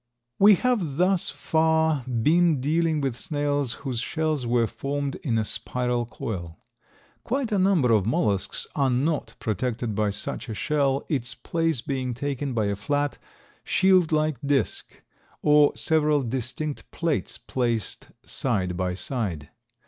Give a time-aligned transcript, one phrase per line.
[0.39, 6.07] We have thus far been dealing with snails whose shells were formed in a spiral
[6.07, 6.57] coil.
[7.23, 12.15] Quite a number of mollusks are not protected by such a shell, its place being
[12.15, 13.19] taken by a flat,
[13.63, 15.03] shield like disk,
[15.43, 19.51] or several distinct plates placed side by side.